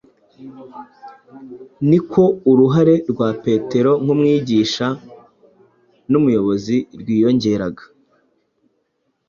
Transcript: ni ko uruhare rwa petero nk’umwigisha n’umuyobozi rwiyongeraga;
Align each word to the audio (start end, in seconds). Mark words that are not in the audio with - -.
ni 1.89 1.99
ko 2.11 2.23
uruhare 2.51 2.95
rwa 3.11 3.29
petero 3.43 3.91
nk’umwigisha 4.03 4.87
n’umuyobozi 6.11 6.77
rwiyongeraga; 6.99 7.83